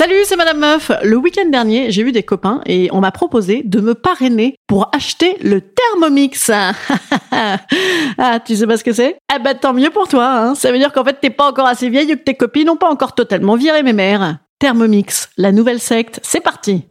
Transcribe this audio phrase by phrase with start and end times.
[0.00, 0.90] Salut, c'est Madame Meuf.
[1.02, 4.88] Le week-end dernier, j'ai vu des copains et on m'a proposé de me parrainer pour
[4.94, 6.50] acheter le Thermomix.
[7.30, 9.18] ah, tu sais pas ce que c'est?
[9.30, 10.26] Eh ben, tant mieux pour toi.
[10.26, 10.54] Hein.
[10.54, 12.76] Ça veut dire qu'en fait, t'es pas encore assez vieille ou que tes copines n'ont
[12.76, 14.38] pas encore totalement viré mes mères.
[14.58, 16.86] Thermomix, la nouvelle secte, c'est parti.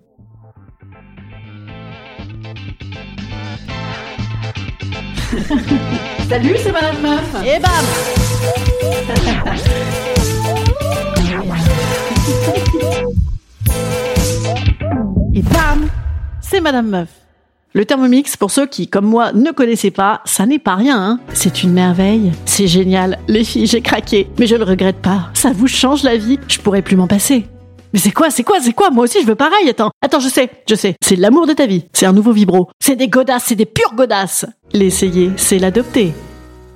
[6.30, 7.44] Salut, c'est Madame Meuf.
[7.44, 7.72] Et bam
[15.54, 15.88] bam
[16.42, 17.10] C'est Madame Meuf.
[17.74, 21.20] Le Thermomix, pour ceux qui, comme moi, ne connaissaient pas, ça n'est pas rien, hein.
[21.34, 22.32] C'est une merveille.
[22.46, 23.20] C'est génial.
[23.28, 24.28] Les filles, j'ai craqué.
[24.40, 25.30] Mais je le regrette pas.
[25.36, 26.40] Ça vous change la vie.
[26.48, 27.46] Je pourrais plus m'en passer.
[27.94, 28.90] Mais c'est quoi, c'est quoi, c'est quoi?
[28.90, 29.70] Moi aussi, je veux pareil.
[29.70, 30.96] Attends, attends, je sais, je sais.
[31.04, 31.86] C'est l'amour de ta vie.
[31.94, 32.70] C'est un nouveau vibro.
[32.80, 34.46] C'est des godasses, c'est des pures godasses.
[34.74, 36.14] L'essayer, c'est l'adopter.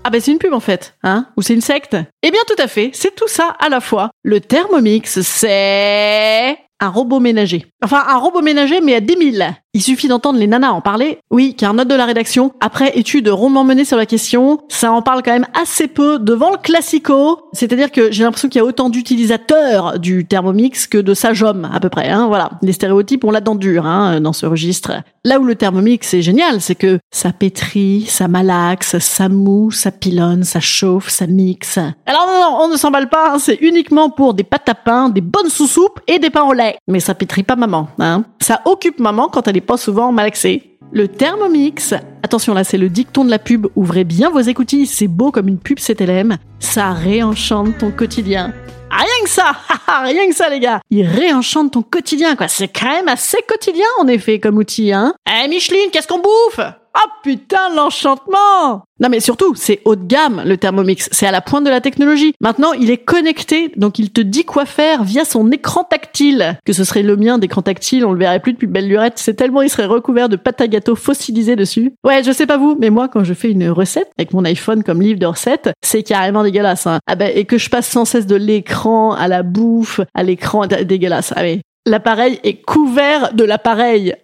[0.06, 2.62] Ah ben c'est une pub en fait, hein Ou c'est une secte Eh bien tout
[2.62, 4.10] à fait, c'est tout ça à la fois.
[4.24, 7.66] Le Thermomix, c'est un robot ménager.
[7.84, 9.52] Enfin, un robot ménager, mais à 10 000.
[9.76, 11.18] Il suffit d'entendre les nanas en parler.
[11.32, 12.54] Oui, car note de la rédaction.
[12.60, 16.52] Après étude rondement menée sur la question, ça en parle quand même assez peu devant
[16.52, 17.50] le classico.
[17.54, 21.80] C'est-à-dire que j'ai l'impression qu'il y a autant d'utilisateurs du Thermomix que de sages-hommes, à
[21.80, 22.10] peu près.
[22.10, 22.52] Hein, voilà.
[22.62, 24.92] Les stéréotypes, ont la dent dure hein, dans ce registre.
[25.26, 29.90] Là où le Thermomix est génial, c'est que ça pétrit, ça malaxe, ça moue, ça
[29.90, 31.80] pilonne, ça chauffe, ça mixe.
[32.06, 33.34] Alors non, non, on ne s'emballe pas.
[33.34, 36.54] Hein, c'est uniquement pour des pâtes à pain, des bonnes sous-soupes et des pains au
[36.54, 36.73] lait.
[36.88, 37.88] Mais ça pétrit pas maman.
[38.00, 38.24] Hein.
[38.42, 40.78] Ça occupe maman quand elle est pas souvent malaxée.
[40.92, 45.08] Le Thermomix, attention là c'est le dicton de la pub, ouvrez bien vos écoutilles, c'est
[45.08, 48.54] beau comme une pub CTLM, ça réenchante ton quotidien.
[48.92, 49.54] Rien que ça,
[50.04, 50.82] rien que ça les gars.
[50.92, 52.48] Il réenchante ton quotidien quoi.
[52.48, 55.16] C'est quand même assez quotidien en effet comme outil hein.
[55.28, 56.60] Eh Micheline, qu'est-ce qu'on bouffe?
[56.96, 61.42] Oh putain, l'enchantement Non mais surtout, c'est haut de gamme le Thermomix, c'est à la
[61.42, 62.36] pointe de la technologie.
[62.40, 66.60] Maintenant, il est connecté, donc il te dit quoi faire via son écran tactile.
[66.66, 69.34] Que ce serait le mien d'écran tactile, on le verrait plus depuis belle lurette, c'est
[69.34, 71.94] tellement il serait recouvert de pâte à gâteau fossilisé dessus.
[72.04, 74.84] Ouais, je sais pas vous, mais moi quand je fais une recette avec mon iPhone
[74.84, 76.86] comme livre de recettes, c'est carrément dégueulasse.
[76.86, 77.00] Hein.
[77.08, 80.68] Ah ben et que je passe sans cesse de l'écran à la bouffe, à l'écran
[80.68, 81.34] dégueulasse.
[81.36, 81.44] Ah.
[81.86, 84.16] L'appareil est couvert de l'appareil.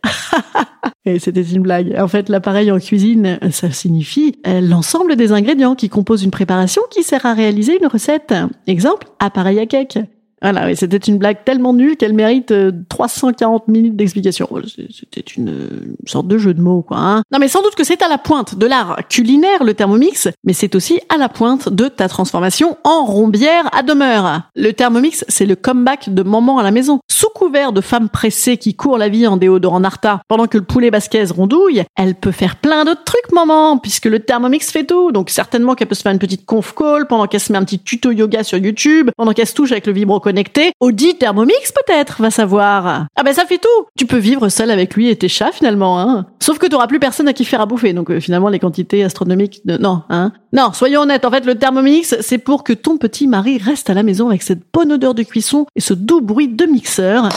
[1.06, 1.94] Et c'était une blague.
[2.00, 6.82] En fait, l'appareil en cuisine, ça signifie euh, l'ensemble des ingrédients qui composent une préparation
[6.90, 8.34] qui sert à réaliser une recette.
[8.68, 10.00] Exemple, appareil à cake.
[10.42, 12.54] Voilà, oui, c'était une blague tellement nulle qu'elle mérite
[12.90, 14.50] 340 euh, minutes d'explication.
[14.92, 16.98] C'était une, sorte de jeu de mots, quoi.
[16.98, 17.24] Hein.
[17.32, 20.54] Non, mais sans doute que c'est à la pointe de l'art culinaire, le Thermomix, mais
[20.54, 24.44] c'est aussi à la pointe de ta transformation en rombière à demeure.
[24.56, 27.00] Le Thermomix, c'est le comeback de maman à la maison.
[27.10, 30.64] Sous couvert de femmes pressées qui courent la vie en déodorant Narta, pendant que le
[30.64, 35.12] poulet basquez rondouille, elle peut faire plein d'autres trucs, maman, puisque le Thermomix fait tout.
[35.12, 37.64] Donc certainement qu'elle peut se faire une petite conf call pendant qu'elle se met un
[37.64, 40.74] petit tuto yoga sur YouTube, pendant qu'elle se touche avec le vibro connecté.
[40.80, 43.08] Audi Thermomix peut-être, va savoir.
[43.16, 43.86] Ah ben ça fait tout.
[43.98, 46.00] Tu peux vivre seul avec lui et tes chats finalement.
[46.00, 46.28] Hein.
[46.40, 47.94] Sauf que tu plus personne à qui faire à bouffer.
[47.94, 49.78] Donc euh, finalement les quantités astronomiques de...
[49.78, 50.32] Non, hein.
[50.54, 51.26] Non, soyons honnêtes.
[51.26, 54.44] En fait le Thermomix c'est pour que ton petit mari reste à la maison avec
[54.44, 57.30] cette bonne odeur de cuisson et ce doux bruit de mixeur.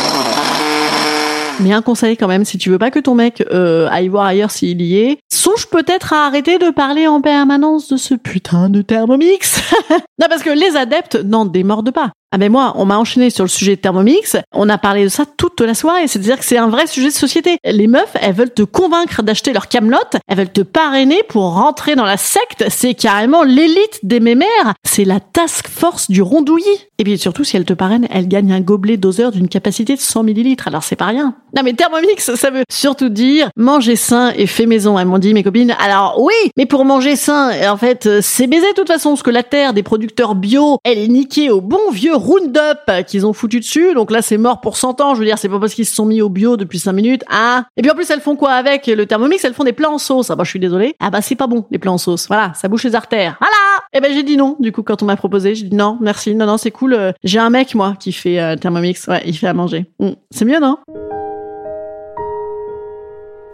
[1.61, 4.27] Mais un conseil quand même, si tu veux pas que ton mec euh, aille voir
[4.27, 8.69] ailleurs s'il y est, songe peut-être à arrêter de parler en permanence de ce putain
[8.69, 9.63] de Thermomix.
[9.91, 12.13] non, parce que les adeptes n'en démordent pas.
[12.35, 15.11] Ah ben moi, on m'a enchaîné sur le sujet de Thermomix, on a parlé de
[15.11, 17.59] ça toute la soirée, c'est-à-dire que c'est un vrai sujet de société.
[17.63, 21.95] Les meufs, elles veulent te convaincre d'acheter leur camelote, elles veulent te parrainer pour rentrer
[21.95, 26.65] dans la secte, c'est carrément l'élite des mémères, c'est la task force du rondouillis.
[26.99, 30.01] Et puis surtout, si elles te parrainent, elles gagnent un gobelet doseur d'une capacité de
[30.01, 31.35] 100 millilitres, alors c'est pas rien.
[31.55, 35.35] Non mais Thermomix, ça veut surtout dire manger sain et fait maison, elles m'ont dit
[35.35, 35.77] mes copines.
[35.79, 39.31] Alors oui, mais pour manger sain, en fait, c'est baiser de toute façon, parce que
[39.31, 43.59] la terre des producteurs bio, elle est niquée au bon vieux Roundup qu'ils ont foutu
[43.59, 43.95] dessus.
[43.95, 45.15] Donc là, c'est mort pour 100 ans.
[45.15, 47.25] Je veux dire, c'est pas parce qu'ils se sont mis au bio depuis 5 minutes.
[47.29, 47.65] Ah.
[47.77, 49.45] Et puis en plus, elles font quoi avec le Thermomix?
[49.45, 50.31] Elles font des plats en sauce.
[50.31, 50.95] Ah bah, je suis désolée.
[51.01, 52.29] Ah bah, c'est pas bon, les plats en sauce.
[52.29, 53.37] Voilà, ça bouche les artères.
[53.41, 53.57] Voilà
[53.93, 54.57] Et eh ben, j'ai dit non.
[54.61, 56.35] Du coup, quand on m'a proposé, j'ai dit non, merci.
[56.37, 56.95] Non, non, c'est cool.
[56.95, 59.09] Euh, j'ai un mec, moi, qui fait euh, Thermomix.
[59.09, 59.87] Ouais, il fait à manger.
[59.99, 60.11] Mm.
[60.31, 60.79] C'est mieux, non?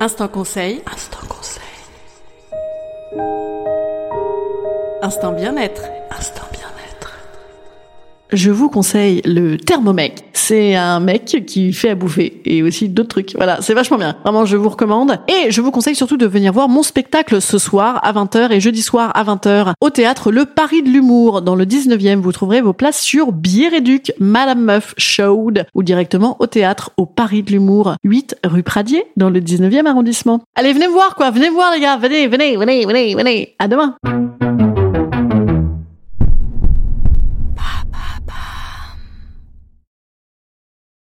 [0.00, 0.82] Instant conseil.
[0.93, 1.62] Instant conseil.
[5.00, 5.98] Instant bien-être.
[8.33, 10.25] Je vous conseille le Thermomec.
[10.33, 13.35] C'est un mec qui fait à bouffer et aussi d'autres trucs.
[13.37, 14.17] Voilà, c'est vachement bien.
[14.25, 15.19] Vraiment, je vous recommande.
[15.29, 18.61] Et je vous conseille surtout de venir voir mon spectacle ce soir à 20h et
[18.61, 22.17] jeudi soir à 20h au théâtre Le Paris de l'humour dans le 19e.
[22.17, 27.07] Vous trouverez vos places sur Bière Duc, Madame Meuf Showed ou directement au théâtre au
[27.07, 30.43] Paris de l'humour, 8 rue Pradier dans le 19e arrondissement.
[30.55, 33.55] Allez, venez voir quoi, venez voir les gars, venez, venez, venez, venez, venez.
[33.59, 33.97] À demain.